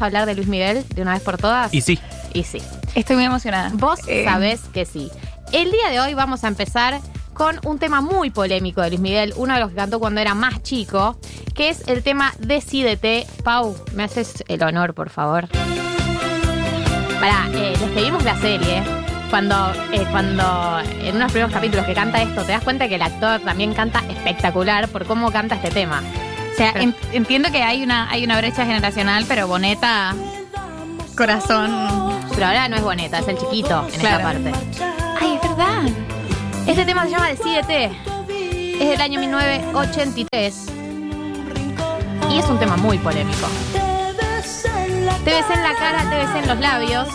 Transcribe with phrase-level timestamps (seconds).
[0.00, 1.74] vamos a hablar de Luis Miguel de una vez por todas?
[1.74, 1.98] Y sí.
[2.32, 2.62] Y sí.
[2.94, 3.70] Estoy muy emocionada.
[3.74, 5.10] Vos Eh, sabés que sí.
[5.52, 7.00] El día de hoy vamos a empezar
[7.34, 10.34] con un tema muy polémico de Luis Miguel, uno de los que cantó cuando era
[10.34, 11.18] más chico,
[11.54, 13.26] que es el tema Decídete.
[13.44, 15.48] Pau, ¿me haces el honor, por favor?
[17.20, 18.82] Para, eh, les pedimos la serie.
[19.28, 19.54] Cuando,
[19.92, 23.40] eh, cuando en unos primeros capítulos que canta esto, te das cuenta que el actor
[23.42, 26.02] también canta espectacular por cómo canta este tema.
[26.60, 30.14] Sea, en- entiendo que hay una, hay una brecha generacional, pero Boneta,
[31.16, 31.70] corazón.
[32.34, 34.16] Pero ahora no es boneta, es el chiquito en Claro.
[34.18, 34.52] esta parte.
[35.22, 35.82] Ay, es verdad.
[36.66, 37.90] Este tema se llama Decídete.
[38.78, 40.66] Es del año 1983.
[42.30, 43.46] Y es un tema muy polémico.
[45.24, 47.08] Te ves en la cara, te ves en los labios.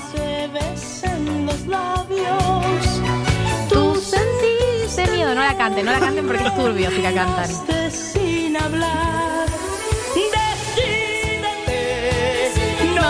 [3.69, 5.35] Tú sentiste miedo.
[5.35, 7.49] No la canten, no la canten porque es turbio si la cantan.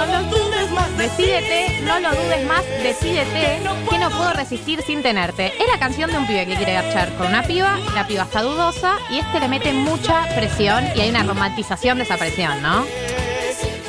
[0.07, 0.97] No lo dudes más.
[0.97, 3.59] Decídete, no lo dudes más, decídete,
[3.89, 5.47] que no puedo resistir sin tenerte.
[5.47, 8.41] Es la canción de un pibe que quiere garchar con una piba, la piba está
[8.41, 12.85] dudosa y este le mete mucha presión y hay una romantización de esa presión, ¿no?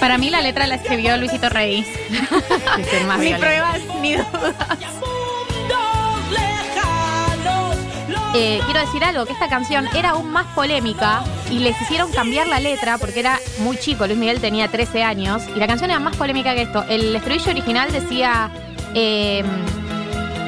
[0.00, 1.80] Para mí la letra la escribió Luisito Rey.
[2.78, 3.46] Es el más Ni violento.
[3.46, 4.54] pruebas ni dudas.
[8.38, 12.46] Eh, quiero decir algo, que esta canción era aún más polémica y les hicieron cambiar
[12.46, 16.00] la letra porque era muy chico, Luis Miguel tenía 13 años y la canción era
[16.00, 16.84] más polémica que esto.
[16.86, 18.50] El estribillo original decía,
[18.92, 19.42] eh,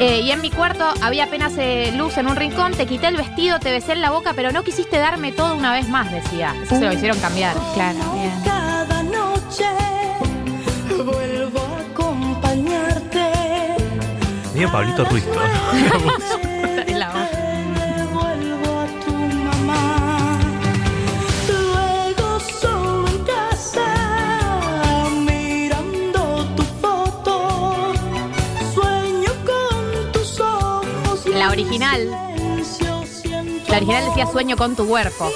[0.00, 3.16] eh, y en mi cuarto había apenas eh, luz en un rincón, te quité el
[3.16, 6.55] vestido, te besé en la boca, pero no quisiste darme todo una vez más, decía.
[6.62, 7.56] Eso se lo hicieron cambiar.
[7.72, 8.33] Claro, bien.
[8.44, 9.64] Cada noche
[11.05, 13.33] vuelvo a acompañarte.
[14.53, 16.39] Medio Pablito Ruiz, todo.
[31.49, 32.11] La original.
[33.69, 35.31] La original decía sueño con tu cuerpo.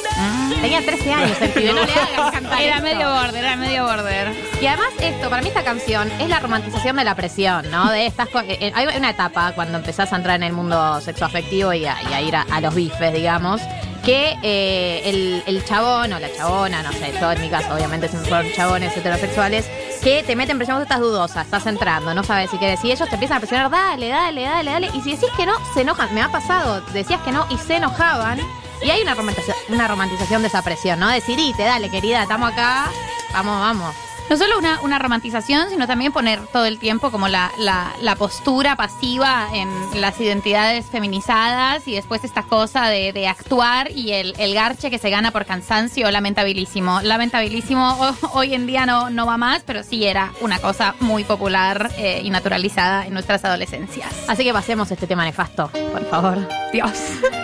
[0.60, 1.92] Tenía 13 años el pibe, no le
[2.32, 2.82] cantar Era esto.
[2.82, 4.34] medio border, era medio border.
[4.60, 7.91] Y además esto, para mí esta canción es la romantización de la presión, ¿no?
[7.91, 11.00] De estas co- eh, eh, hay una etapa cuando empezás a entrar en el mundo
[11.00, 13.60] sexoafectivo y a, y a ir a, a los bifes, digamos,
[14.04, 18.09] que eh, el, el chabón o la chabona, no sé, yo en mi caso obviamente
[18.09, 19.66] siempre fueron chabones heterosexuales,
[20.02, 22.82] que te meten presión, vos estás dudosa, estás entrando, no sabes si quieres.
[22.84, 24.90] Y ellos te empiezan a presionar, dale, dale, dale, dale.
[24.94, 26.12] Y si decís que no, se enojan.
[26.14, 28.41] Me ha pasado, decías que no y se enojaban.
[28.82, 31.08] Y hay una romantización, una romantización de esa presión, ¿no?
[31.08, 32.91] Decidite, dale, querida, estamos acá,
[33.32, 34.11] vamos, vamos.
[34.32, 38.16] No solo una, una romantización, sino también poner todo el tiempo como la, la, la
[38.16, 39.69] postura pasiva en
[40.00, 44.97] las identidades feminizadas y después esta cosa de, de actuar y el, el garche que
[44.97, 47.03] se gana por cansancio, lamentabilísimo.
[47.03, 51.25] Lamentabilísimo, ho- hoy en día no, no va más, pero sí era una cosa muy
[51.25, 54.10] popular eh, y naturalizada en nuestras adolescencias.
[54.28, 56.48] Así que pasemos este tema nefasto, por favor.
[56.72, 56.91] Dios.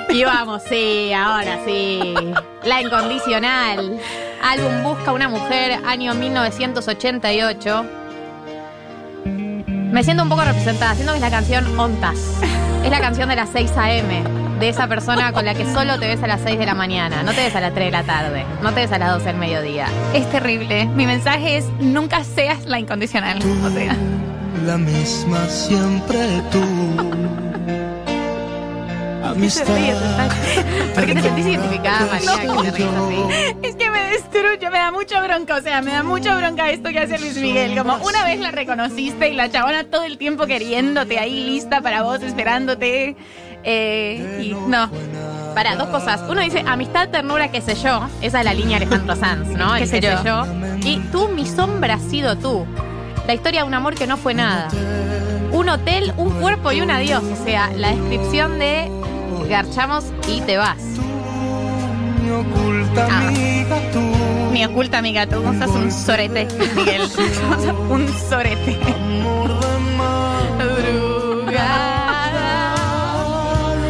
[0.09, 2.15] Y vamos, sí, ahora sí.
[2.65, 4.00] La incondicional.
[4.43, 7.84] Álbum Busca una mujer, año 1988.
[9.25, 12.19] Me siento un poco representada, siento que es la canción Ontas.
[12.84, 14.22] Es la canción de las 6 a.m.
[14.60, 17.22] De esa persona con la que solo te ves a las 6 de la mañana.
[17.22, 18.44] No te ves a las 3 de la tarde.
[18.62, 19.87] No te ves a las 12 del mediodía.
[20.15, 20.87] Es terrible.
[20.87, 23.38] Mi mensaje es nunca seas la incondicional.
[23.38, 23.97] O sea.
[24.65, 26.19] la misma siempre
[26.50, 26.62] tú.
[29.25, 29.66] Amistad.
[30.94, 32.62] ¿Por qué te sentís identificada, María?
[32.62, 33.54] que te ríes así?
[33.62, 33.78] Es
[34.58, 37.36] que me da mucha bronca, o sea, me da mucha bronca esto que hace Luis
[37.36, 37.76] Miguel.
[37.76, 42.02] Como una vez la reconociste y la chabona todo el tiempo queriéndote ahí lista para
[42.02, 43.16] vos, esperándote.
[43.64, 44.91] Eh, y no.
[45.54, 46.22] Para, dos cosas.
[46.28, 48.08] Uno dice amistad, ternura, qué sé yo.
[48.22, 49.74] Esa es la línea Alejandro Sanz, ¿no?
[49.76, 50.44] El Qué sé yo.
[50.82, 52.66] Y tú, mi sombra has sido tú.
[53.26, 54.68] La historia de un amor que no fue nada.
[55.52, 57.22] Un hotel, un cuerpo y un adiós.
[57.22, 58.91] O sea, la descripción de
[59.48, 60.97] garchamos y te vas.
[62.28, 63.28] Mi oculta Ah.
[63.28, 64.00] amiga tú.
[64.53, 66.47] Mi oculta amiga, tú sos un sorete,
[66.77, 67.03] Miguel.
[67.89, 68.78] Un sorete.
[68.95, 71.95] Amor de Madrugada.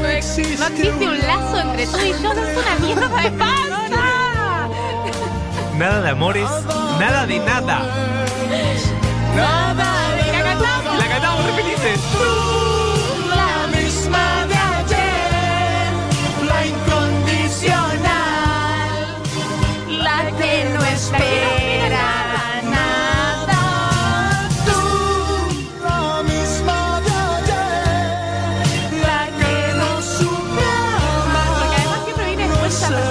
[0.02, 3.30] No existe, No existe un lazo entre tú y yo, no es una mierda de
[3.32, 4.68] pasa.
[5.76, 6.48] Nada de amores,
[7.00, 7.82] nada de nada.
[9.36, 10.98] Nada de la cantamos.
[10.98, 11.06] La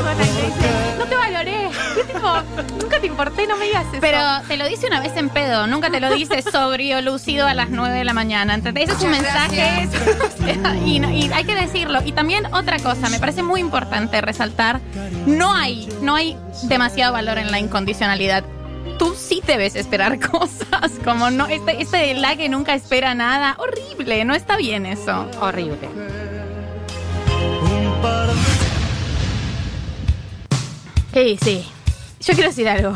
[0.03, 1.69] persona dice, no te valoré.
[2.07, 3.97] Tipo, nunca te importé, no me digas eso.
[4.01, 7.53] Pero te lo dice una vez en pedo, nunca te lo dice sobrio, lucido a
[7.53, 8.53] las 9 de la mañana.
[8.53, 8.89] ¿entendés?
[8.89, 9.89] Ese es un mensaje
[10.85, 11.99] y, no- y hay que decirlo.
[12.05, 14.79] Y también otra cosa, me parece muy importante resaltar,
[15.25, 18.43] no hay, no hay demasiado valor en la incondicionalidad.
[18.99, 23.55] Tú sí debes esperar cosas, como no, este, este de la que nunca espera nada,
[23.59, 25.27] horrible, no está bien eso.
[25.41, 25.89] horrible.
[31.17, 31.65] Sí, sí.
[32.21, 32.93] Yo quiero decir algo.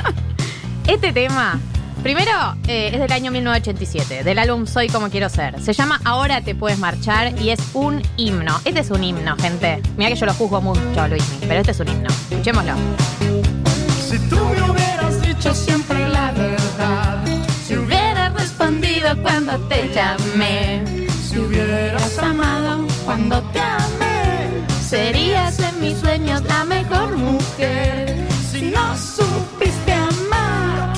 [0.88, 1.60] este tema,
[2.02, 2.32] primero,
[2.66, 5.60] eh, es del año 1987, del álbum Soy como quiero ser.
[5.60, 8.58] Se llama Ahora te puedes marchar y es un himno.
[8.64, 9.82] Este es un himno, gente.
[9.98, 12.08] Mira que yo lo juzgo mucho, Luismi, pero este es un himno.
[12.30, 12.72] Escuchémoslo.
[14.08, 17.22] Si tú me hubieras dicho siempre la verdad,
[17.66, 20.82] Si hubieras respondido cuando te llamé,
[21.28, 23.60] si hubieras amado cuando te
[24.94, 28.16] serías en mis sueños la mejor mujer.
[28.52, 30.92] Si no supiste amar,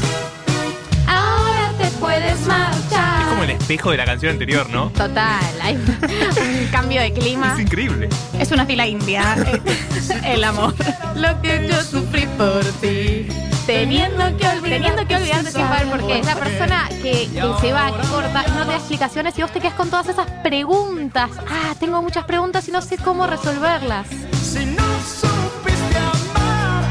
[1.06, 3.22] ahora te puedes marchar.
[3.22, 4.90] Es como el espejo de la canción anterior, ¿no?
[4.90, 7.54] Total, hay un cambio de clima.
[7.54, 8.10] Es increíble.
[8.38, 9.34] Es una fila india.
[10.24, 10.74] El amor.
[11.14, 13.28] Lo que yo sufrí por ti.
[13.66, 14.62] Teniendo que olvidar.
[14.62, 16.20] Teniendo que olvidarte sin saber por qué.
[16.20, 19.50] Es la persona que, que se va, que corta, no te da explicaciones y vos
[19.50, 21.30] te quedas con todas esas preguntas.
[21.48, 24.06] Ah, tengo muchas preguntas y no sé cómo resolverlas.
[24.08, 26.84] si no supiste amar,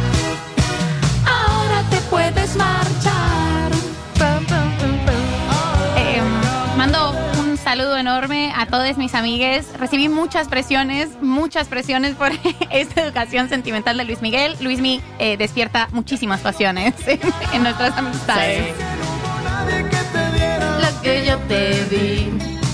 [1.25, 3.71] Ahora te puedes marchar.
[5.97, 6.21] Eh,
[6.77, 7.13] mando
[7.75, 9.67] saludo enorme a todos mis amigues.
[9.77, 12.31] Recibí muchas presiones, muchas presiones por
[12.69, 14.55] esta educación sentimental de Luis Miguel.
[14.61, 16.93] Luis Mi eh, despierta muchísimas pasiones
[17.53, 18.73] en, nuestras amistades.
[20.33, 22.31] diera Lo que yo te di,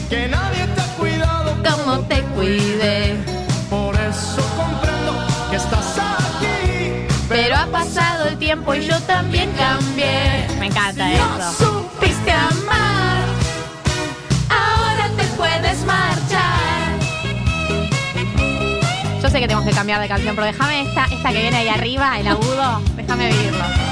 [0.07, 3.15] que nadie te ha cuidado cómo te cuidé.
[3.71, 5.13] Por eso comprendo
[5.49, 7.07] que estás aquí.
[7.27, 10.47] Pero ha pasado el tiempo y yo también cambié.
[10.59, 11.90] Me encanta eso.
[19.41, 22.27] Que tenemos que cambiar de canción, pero déjame esta, esta que viene ahí arriba, el
[22.27, 23.90] agudo, déjame vivirlo.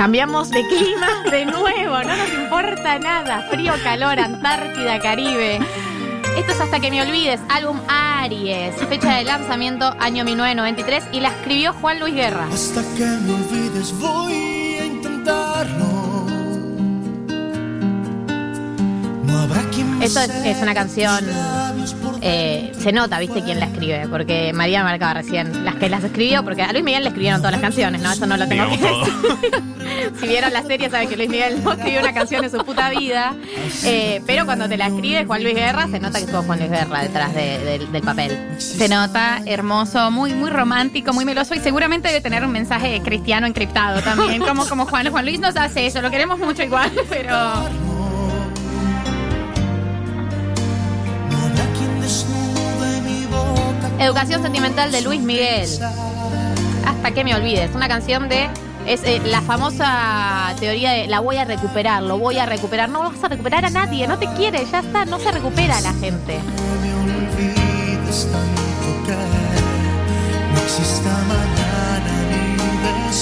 [0.00, 3.42] Cambiamos de clima de nuevo, no nos importa nada.
[3.50, 5.58] Frío, calor, Antártida, Caribe.
[6.38, 11.28] Esto es Hasta que me olvides, álbum Aries, fecha de lanzamiento año 1993 y la
[11.28, 12.48] escribió Juan Luis Guerra.
[12.50, 14.32] Hasta que me olvides voy
[14.80, 16.09] a intentarlo.
[20.00, 21.24] Esto es- una canción,
[22.22, 26.44] Eh, se nota, viste, quién la escribe, porque María marcaba recién las que las escribió,
[26.44, 28.12] porque a Luis Miguel le escribieron todas las canciones, ¿no?
[28.12, 29.36] Eso no lo tengo que Digamos todo.
[29.36, 29.62] decir.
[30.20, 32.90] si vieron la serie saben que Luis Miguel no escribió una canción en su puta
[32.90, 33.34] vida,
[33.84, 36.70] Eh, pero cuando te la escribe Juan Luis Guerra, se nota que estuvo Juan Luis
[36.70, 38.38] Guerra detrás de- del- del papel.
[38.58, 43.46] Se nota hermoso, muy, muy romántico, muy meloso y seguramente debe tener un mensaje cristiano
[43.46, 47.64] encriptado también, como, como Juan, Juan Luis nos hace eso, lo queremos mucho igual, pero
[54.00, 55.68] Educación sentimental de Luis Miguel.
[56.86, 57.74] Hasta que me olvides.
[57.74, 58.48] Una canción de.
[58.86, 62.88] Es eh, la famosa teoría de la voy a recuperar, lo voy a recuperar.
[62.88, 65.92] No vas a recuperar a nadie, no te quiere, ya está, no se recupera la
[65.92, 66.40] gente.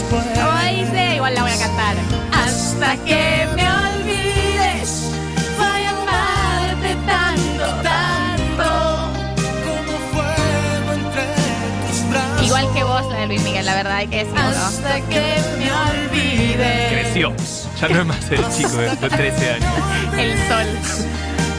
[0.08, 1.96] Como dice, igual la voy a cantar.
[2.32, 5.10] hasta que me olvides,
[5.58, 7.87] voy a amarte tanto.
[13.28, 14.40] Luis Miguel, la verdad hay que decirlo.
[14.40, 16.92] Hasta que me olvides.
[16.92, 17.34] Creció.
[17.78, 19.72] Ya no es más el chico de, de 13 años.
[20.18, 20.66] El sol.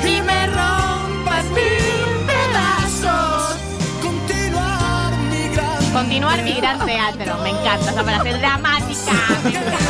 [0.04, 3.56] Y me rompas mil pedazos.
[4.02, 7.38] Continuar mi gran Continuar mi gran teatro.
[7.44, 9.12] Me encanta esa frase dramática.
[9.44, 9.89] Me encanta.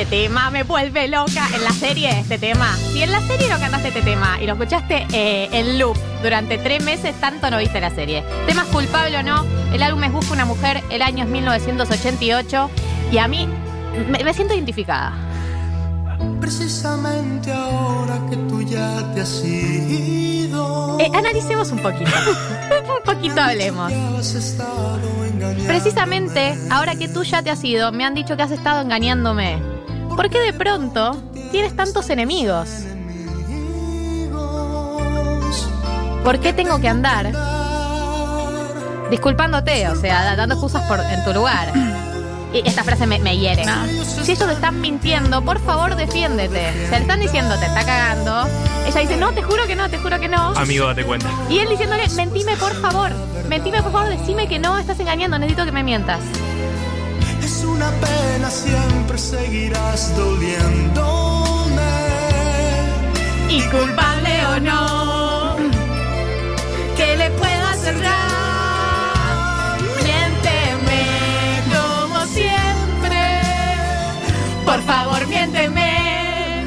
[0.00, 1.46] Este tema me vuelve loca.
[1.54, 2.74] En la serie, este tema.
[2.90, 6.56] Si en la serie no cantaste este tema y lo escuchaste eh, en loop durante
[6.56, 8.24] tres meses, tanto no viste la serie.
[8.46, 12.70] Temas culpable o no, el álbum es Busca una mujer, el año es 1988.
[13.12, 13.46] Y a mí
[14.08, 15.12] me, me siento identificada.
[16.40, 20.98] precisamente ahora que tú ya te has ido.
[20.98, 22.10] Eh, analicemos un poquito.
[22.96, 23.92] un poquito hablemos.
[25.66, 29.69] Precisamente, ahora que tú ya te has ido, me han dicho que has estado engañándome.
[30.20, 31.16] ¿Por qué de pronto
[31.50, 32.68] tienes tantos enemigos?
[36.22, 37.32] ¿Por qué tengo que andar
[39.10, 39.88] disculpándote?
[39.88, 41.72] O sea, da- dando excusas por, en tu lugar.
[42.52, 43.64] Y esta frase me, me hiere.
[44.22, 46.70] Si ellos te están mintiendo, por favor defiéndete.
[46.84, 48.46] Se le están diciendo, te está cagando.
[48.86, 50.48] Ella dice, no, te juro que no, te juro que no.
[50.54, 51.30] Amigo, date cuenta.
[51.48, 53.10] Y él diciéndole, mentime por favor.
[53.48, 56.20] Mentime por favor, decime que no, estás engañando, necesito que me mientas.
[57.50, 61.94] Es una pena, siempre seguirás doliéndome.
[63.48, 65.56] Y culpable o no,
[66.96, 69.76] ¿qué le puedo hacer ya?
[70.06, 71.02] Miénteme
[71.74, 73.22] como siempre.
[74.64, 75.90] Por favor, miénteme.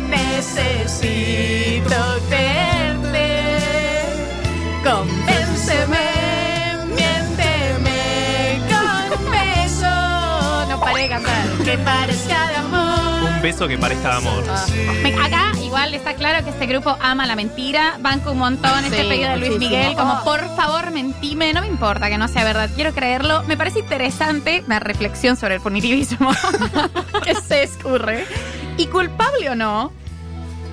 [0.09, 1.72] Necesito
[13.43, 14.43] beso que parezca de amor.
[15.03, 19.03] Me- Acá igual está claro que este grupo ama la mentira, banca un montón este
[19.03, 19.77] pedido de Luis muchísimo.
[19.77, 20.23] Miguel, como Oh.
[20.23, 23.43] por favor mentime, no me importa que no sea verdad, quiero creerlo.
[23.43, 26.31] Me parece interesante una reflexión sobre el punitivismo
[27.23, 28.25] que se escurre.
[28.77, 29.91] Y culpable o no,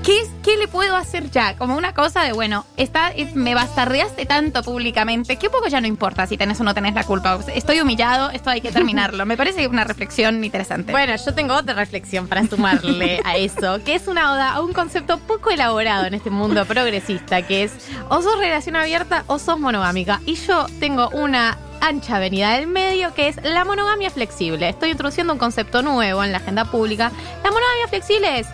[0.04, 1.56] ¿qué, ¿qué le puedo hacer ya?
[1.56, 5.86] Como una cosa de, bueno, está, es- me bastardeaste tanto públicamente, que poco ya no
[5.86, 7.38] importa si tenés o no tenés la culpa.
[7.54, 9.26] Estoy humillado, esto hay que terminarlo.
[9.26, 10.92] Me parece una reflexión interesante.
[10.92, 14.72] Bueno, yo tengo otra reflexión para sumarle a eso, que es una oda a un
[14.72, 17.72] concepto poco elaborado en este mundo progresista, que es
[18.08, 20.20] o sos relación abierta o sos monogámica.
[20.26, 24.68] Y yo tengo una ancha avenida del medio que es la monogamia flexible.
[24.68, 27.10] Estoy introduciendo un concepto nuevo en la agenda pública.
[27.42, 28.46] La monogamia flexible es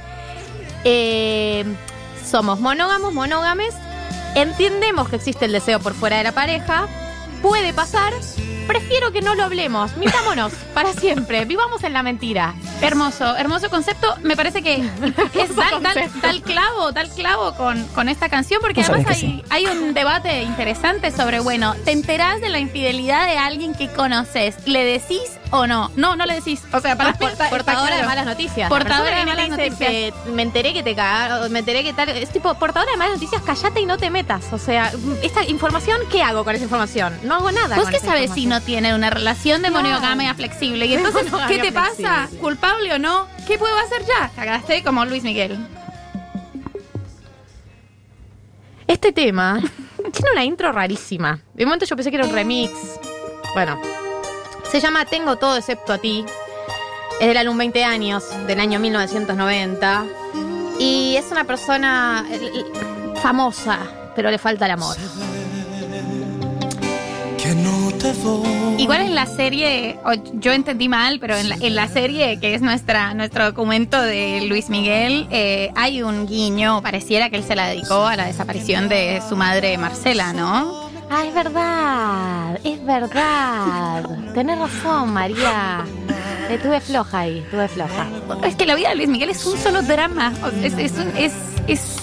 [0.88, 1.64] eh,
[2.25, 3.75] somos monógamos, monógames,
[4.37, 6.87] entendemos que existe el deseo por fuera de la pareja,
[7.43, 8.12] puede pasar,
[8.78, 12.54] prefiero que no lo hablemos, mintámonos para siempre, vivamos en la mentira.
[12.83, 14.14] Hermoso, hermoso concepto.
[14.23, 14.76] Me parece que
[15.35, 19.66] es tal, tal, tal clavo, tal clavo con, con esta canción, porque además hay, hay
[19.66, 24.56] un debate interesante sobre, bueno, ¿te enterás de la infidelidad de alguien que conoces?
[24.66, 25.90] ¿Le decís o no?
[25.97, 26.62] No, no le decís.
[26.73, 28.68] O sea, para Ah, portadora de malas noticias.
[28.68, 32.11] Portadora de malas dice, me enteré que te cagaron, me enteré que tal.
[32.11, 34.52] Es tipo, portadora de malas noticias, callate y no te metas.
[34.52, 34.92] O sea,
[35.23, 37.18] esta información, ¿qué hago con esa información?
[37.23, 37.76] No hago nada.
[37.76, 39.85] ¿Vos con qué esa sabes si no tiene una relación de Claro.
[39.88, 40.85] monogamia flexible?
[40.87, 42.28] Y entonces, monogamia ¿qué te pasa?
[42.40, 43.26] ¿Culpable o no?
[43.46, 44.30] ¿Qué puedo hacer ya?
[44.35, 45.56] Cagaste como Luis Miguel.
[48.87, 49.61] Este tema
[50.12, 51.40] tiene una intro rarísima.
[51.54, 52.73] De momento yo pensé que era un remix.
[53.54, 53.80] Bueno,
[54.70, 56.25] se llama Tengo todo excepto a ti.
[57.20, 60.04] Es del álbum 20 años, del año 1990.
[60.78, 62.50] Y es una persona eh,
[63.23, 63.78] famosa,
[64.14, 64.96] pero le falta el amor.
[67.47, 68.75] Que no te voy.
[68.83, 72.55] Igual en la serie, o yo entendí mal, pero en la, en la serie que
[72.55, 77.55] es nuestra nuestro documento de Luis Miguel, eh, hay un guiño, pareciera que él se
[77.55, 80.87] la dedicó a la desaparición de su madre Marcela, ¿no?
[81.09, 84.03] Ah, es verdad, es verdad.
[84.35, 85.85] Tenés razón, María.
[86.50, 88.09] Estuve floja ahí, estuve floja.
[88.45, 90.33] Es que la vida de Luis Miguel es un solo drama.
[90.65, 91.33] Es, un- es,
[91.69, 91.97] es-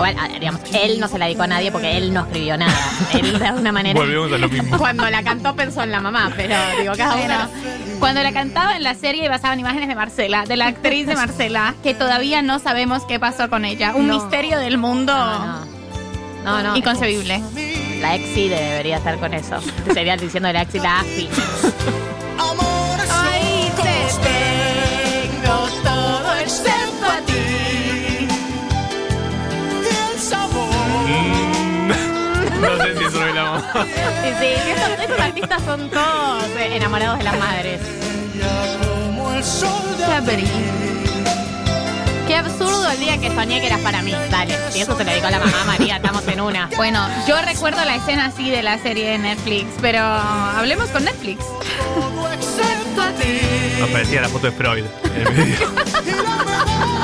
[0.00, 2.72] Igual, ah, digamos, él no se la dedicó a nadie porque él no escribió nada.
[3.12, 3.98] Él de alguna manera.
[4.00, 4.78] Volvemos a lo mismo.
[4.78, 7.98] Cuando la cantó pensó en la mamá, pero digo, cada bueno, uno.
[7.98, 11.74] cuando la cantaba en la serie basaban imágenes de Marcela, de la actriz de Marcela,
[11.82, 13.94] que todavía no sabemos qué pasó con ella.
[13.94, 14.14] Un No.
[14.20, 15.66] misterio del mundo No, no.
[16.44, 16.76] No, no.
[16.76, 17.42] inconcebible.
[18.00, 19.56] La Exi debería estar con eso.
[19.92, 21.28] Sería diciendo la Exi la AFI.
[34.22, 37.80] Sí, sí, estos, estos artistas son todos eh, enamorados de las madres.
[42.26, 44.14] Qué absurdo el día que soñé que eras para mí.
[44.30, 46.68] Dale, si eso se le dedicó a la mamá María, estamos en una.
[46.76, 51.44] Bueno, yo recuerdo la escena así de la serie de Netflix, pero hablemos con Netflix.
[53.82, 55.70] Aparecía la foto de Freud en el video.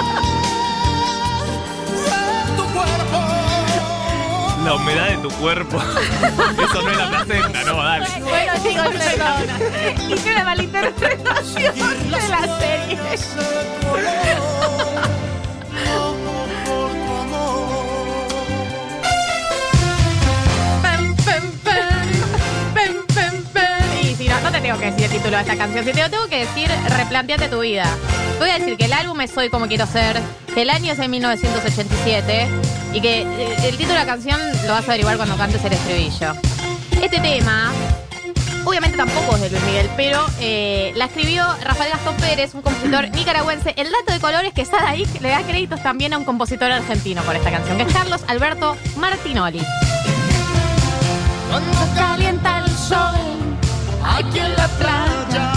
[4.67, 5.77] La humedad de tu cuerpo.
[5.79, 8.07] Eso no es la placenta, no, dale.
[8.21, 10.13] Bueno, chicos, perdón.
[10.13, 12.99] Hice una malinterpretación de la serie.
[20.83, 21.53] Pem, pem,
[22.75, 24.01] pem, pem, pem.
[24.03, 25.85] Y si no, no te tengo que decir el título de esta canción.
[25.85, 27.85] Si te lo tengo que decir, replanteate tu vida.
[28.33, 30.21] Te voy a decir que el álbum es Soy como quiero ser,
[30.53, 32.49] que el año es en 1987
[32.97, 35.73] y que eh, el título de la canción lo vas a averiguar cuando cantes el
[35.75, 36.33] estribillo.
[37.03, 37.71] Este tema,
[38.65, 43.11] obviamente tampoco es de Luis Miguel, pero eh, la escribió Rafael Gastón Pérez, un compositor
[43.11, 43.75] nicaragüense.
[43.77, 46.73] El dato de color es que está ahí le da créditos también a un compositor
[46.73, 49.61] argentino por esta canción, que es Carlos Alberto Martinoli.
[51.51, 53.15] Cuando calienta el sol
[54.03, 55.53] aquí en la playa.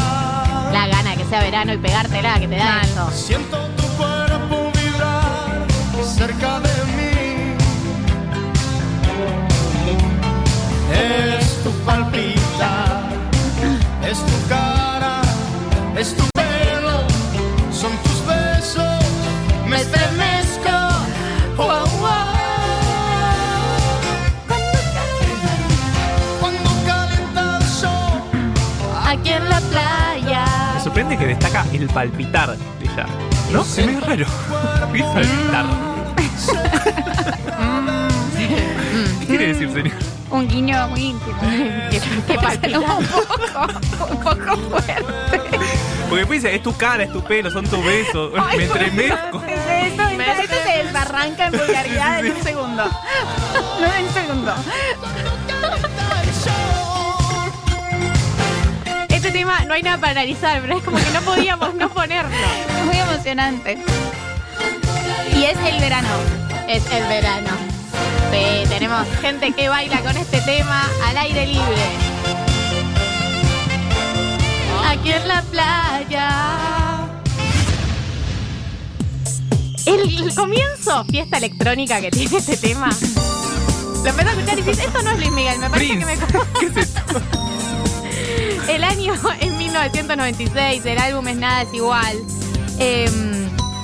[0.73, 3.09] La gana de que sea verano y pegártela, que te da eso.
[3.11, 5.65] Siento tu cuerpo vibrar
[6.03, 7.08] cerca de mí.
[10.91, 13.03] Es tu palpitar,
[14.03, 15.21] es tu cara,
[15.95, 17.03] es tu pelo,
[17.71, 18.83] son tus besos.
[19.67, 20.69] Me estremezco.
[21.57, 22.09] Wow, wow.
[26.39, 28.21] Cuando calienta el sol
[29.05, 30.45] Aquí en la playa.
[30.75, 33.05] Me sorprende que destaca el palpitar de ella.
[33.51, 33.61] ¿No?
[33.61, 34.25] Es raro.
[34.91, 35.65] ¿Qué es palpitar?
[39.19, 39.93] ¿Qué quiere decir, señor?
[40.31, 41.39] Un guiño muy íntimo.
[41.89, 42.79] ¿Qué, qué palpita?
[42.79, 45.03] un poco, un poco fuerte.
[46.09, 48.31] Porque después dice, es tu cara, es tu pelo, son tus besos.
[48.55, 49.41] Me entremezco.
[49.43, 52.83] Esto, esto, esto se desbarranca en vulgaridad en un segundo.
[53.79, 54.55] No en un segundo.
[59.09, 62.35] Este tema no hay nada para analizar, pero es como que no podíamos no ponerlo.
[62.79, 63.77] Es muy emocionante.
[65.35, 66.07] Y es el verano.
[66.67, 67.78] Es el verano.
[68.31, 71.85] Sí, tenemos gente que baila con este tema al aire libre.
[74.87, 76.29] Aquí en la playa.
[79.85, 82.89] El, el comienzo, fiesta electrónica que tiene este tema.
[84.03, 86.17] Lo empiezo a escuchar y dices, esto no es Luis Miguel, me parece que me.
[86.59, 87.21] ¿Qué es esto?
[88.69, 92.17] El año es 1996, el álbum es Nada es igual.
[92.77, 93.09] Eh,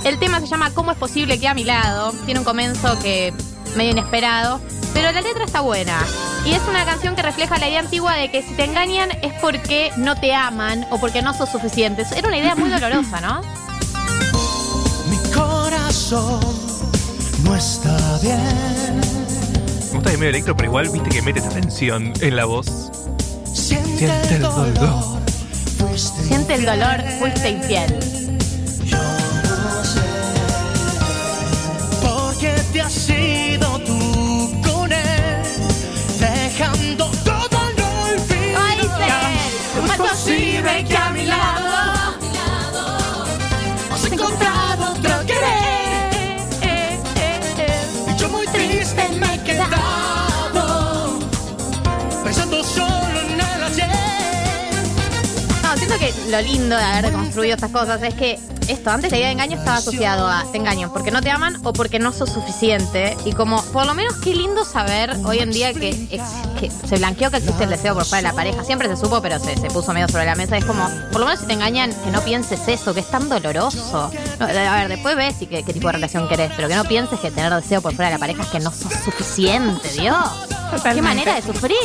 [0.05, 2.13] el tema se llama ¿Cómo es posible que a mi lado?
[2.25, 3.33] Tiene un comienzo que
[3.75, 4.61] medio inesperado,
[4.93, 5.97] pero la letra está buena.
[6.45, 9.33] Y es una canción que refleja la idea antigua de que si te engañan es
[9.41, 12.11] porque no te aman o porque no sos suficientes.
[12.11, 13.41] Era una idea muy dolorosa, ¿no?
[15.09, 16.39] Mi corazón
[17.43, 19.01] no está bien.
[19.91, 22.45] Me gusta que es medio electro, pero igual viste que mete esa tensión en la
[22.45, 22.91] voz.
[23.53, 25.21] Siente, Siente el dolor.
[25.95, 28.14] Siente el dolor, fuiste infiel.
[56.29, 59.57] Lo lindo de haber construido estas cosas es que esto, antes la idea de engaño
[59.59, 63.15] estaba asociado a te engañan porque no te aman o porque no sos suficiente.
[63.23, 66.23] Y como, por lo menos, qué lindo saber hoy en día que, ex-
[66.59, 68.63] que se blanqueó que existe el deseo por parte de la pareja.
[68.63, 70.57] Siempre se supo, pero se, se puso medio sobre la mesa.
[70.57, 73.29] Es como, por lo menos si te engañan, que no pienses eso, que es tan
[73.29, 74.09] doloroso.
[74.39, 76.85] No, a ver, después ves y qué, qué tipo de relación querés, pero que no
[76.85, 80.15] pienses que tener deseo por fuera de la pareja es que no sos suficiente, Dios.
[80.71, 81.01] Qué Totalmente.
[81.03, 81.77] manera de sufrir.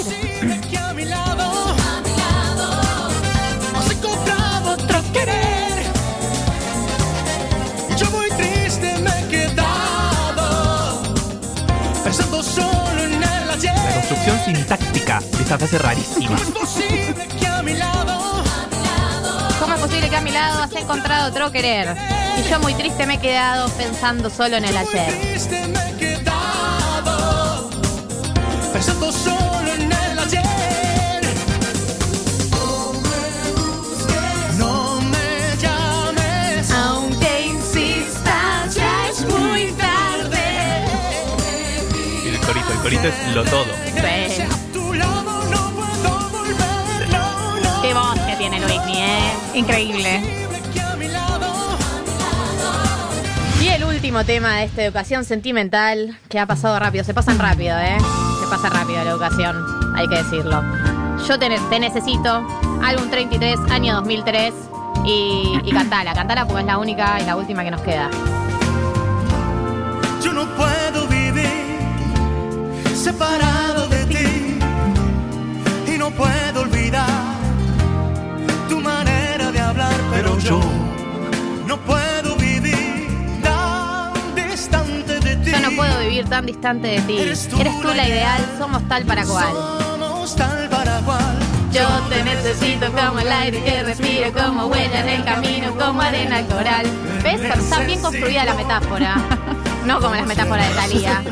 [5.12, 5.83] Querer.
[7.90, 11.03] Y yo muy triste me he quedado,
[12.05, 13.75] pensando solo en el La ayer.
[13.94, 16.37] construcción sintáctica de esta frase rarísima.
[16.37, 18.42] ¿Cómo es posible que a mi lado
[19.61, 21.94] ¿Cómo es posible que a mi lado has encontrado otro querer?
[22.38, 25.20] Y yo muy triste me he quedado pensando solo en el ayer.
[25.20, 27.70] triste me he quedado,
[28.73, 29.49] pensando solo
[42.82, 43.64] corito, es lo todo.
[43.84, 44.42] Sí.
[47.82, 49.32] Qué voz que tiene Luismi, ¿eh?
[49.54, 50.22] Increíble.
[53.62, 57.04] Y el último tema de esta educación sentimental, que ha pasado rápido.
[57.04, 57.96] Se pasan rápido, ¿eh?
[58.42, 59.56] Se pasa rápido la educación,
[59.96, 60.62] hay que decirlo.
[61.28, 62.46] Yo te, te necesito,
[62.82, 64.54] álbum 33, año 2003,
[65.04, 66.14] y, y cantala.
[66.14, 68.10] Cantala porque es la única y la última que nos queda.
[70.22, 70.89] Yo no puedo
[73.00, 74.58] separado de ti
[75.90, 77.08] y no puedo olvidar
[78.68, 80.60] tu manera de hablar, pero yo
[81.66, 83.08] no puedo vivir
[83.42, 85.50] tan distante de ti.
[85.50, 87.18] Yo no puedo vivir tan distante de ti.
[87.18, 87.56] Eres tú
[87.96, 89.48] la ideal, somos tal para cual.
[89.48, 91.38] Somos tal para cual.
[91.72, 96.36] Yo te necesito como el aire que respiro, como huella en el camino, como arena
[96.36, 96.86] al coral.
[97.22, 97.40] ¿Ves?
[97.40, 99.39] Está bien construida la metáfora.
[99.86, 101.22] No como las metáforas de Talía.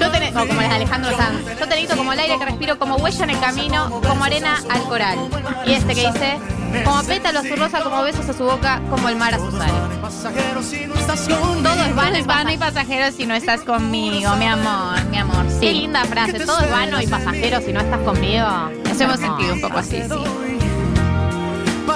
[0.00, 1.40] Yo te ne- o como las de Alejandro Sanz.
[1.48, 4.58] Yo te necesito como el aire que respiro, como huella en el camino, como arena
[4.70, 5.18] al coral.
[5.66, 6.38] Y este que dice,
[6.84, 10.94] como pétalo a su rosa, como besos a su boca, como el mar a no
[10.94, 11.62] estás conmigo.
[11.62, 13.12] Todo es vano y es vano y pasajero.
[13.12, 15.44] si no estás conmigo, mi amor, mi amor.
[15.50, 15.58] Sí.
[15.60, 16.40] Qué linda frase.
[16.40, 18.46] Todo es vano y pasajero si no estás conmigo.
[18.88, 20.61] Nos hemos sentido un poco así, sí.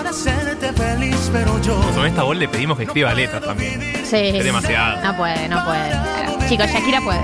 [0.06, 3.80] Para hacerte feliz, pero yo Con esta voz le pedimos que escriba letras también.
[4.04, 4.16] Sí.
[4.16, 5.02] Es demasiado.
[5.02, 6.48] No puede, no puede.
[6.48, 7.22] Chicos, Shakira puede.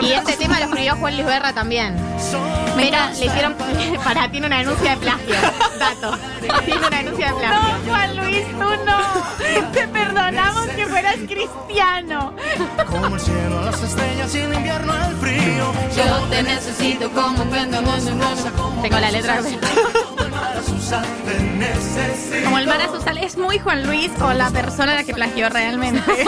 [0.00, 1.96] y este tema lo escribió Juan Luis Berra también.
[2.76, 3.56] Mira, le hicieron
[4.04, 5.34] para tiene una denuncia de plagio.
[5.80, 6.16] Dato.
[6.64, 7.58] Tiene una denuncia de plagio.
[7.58, 9.72] No, Juan Luis, tú no.
[9.72, 12.34] Te perdonamos que fueras cristiano.
[12.88, 15.72] como el cielo las estrellas y el invierno al frío.
[15.96, 17.42] Yo te necesito como
[18.80, 19.40] Tengo la letra.
[22.44, 25.48] Como el mar a es muy Juan Luis o la persona a la que plagió
[25.48, 26.02] realmente.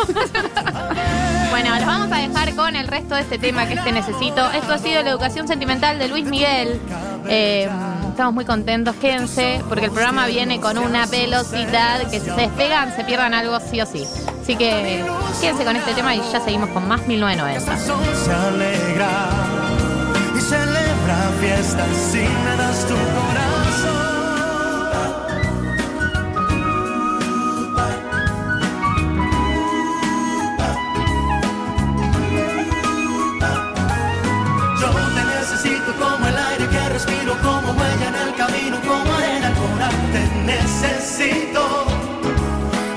[1.50, 4.50] Bueno, los vamos a dejar con el resto de este tema que este necesito.
[4.50, 6.79] Esto ha sido la educación sentimental de Luis Miguel.
[7.29, 7.68] Eh,
[8.09, 12.94] estamos muy contentos, quédense, porque el programa viene con una velocidad que si se despegan
[12.94, 14.05] se pierdan algo sí o sí.
[14.42, 15.05] Así que
[15.40, 17.76] quédense con este tema y ya seguimos con más 1990.
[17.76, 19.29] corazón se alegra
[20.37, 23.45] y celebra fiestas si me das tu corazón.
[40.16, 41.85] Te necesito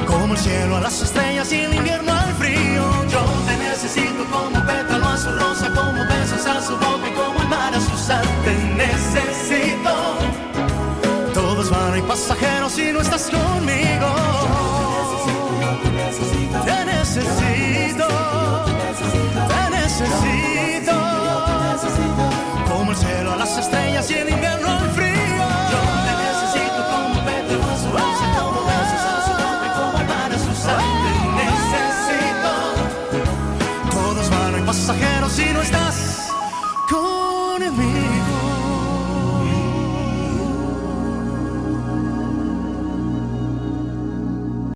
[0.07, 2.83] como el cielo a las estrellas y el invierno al frío.
[3.09, 7.41] Yo te necesito como pétalo a su rosa, como besos a su boca y como
[7.41, 8.25] el mar a su sal.
[8.45, 9.93] Te necesito.
[11.33, 13.88] Todo es vano y pasajero si no estás conmigo.